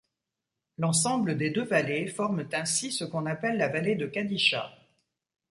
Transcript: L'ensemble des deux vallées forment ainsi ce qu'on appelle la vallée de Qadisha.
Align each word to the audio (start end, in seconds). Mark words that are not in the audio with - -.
L'ensemble 0.79 1.37
des 1.37 1.51
deux 1.51 1.63
vallées 1.63 2.07
forment 2.07 2.47
ainsi 2.53 2.91
ce 2.91 3.03
qu'on 3.05 3.27
appelle 3.27 3.57
la 3.59 3.67
vallée 3.67 3.93
de 3.93 4.07
Qadisha. 4.07 4.71